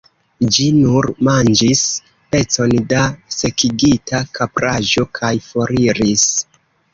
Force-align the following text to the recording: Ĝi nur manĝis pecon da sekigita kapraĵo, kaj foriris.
Ĝi 0.53 0.63
nur 0.77 1.07
manĝis 1.27 1.83
pecon 2.35 2.73
da 2.93 3.03
sekigita 3.35 4.23
kapraĵo, 4.39 5.05
kaj 5.21 5.33
foriris. 5.51 6.27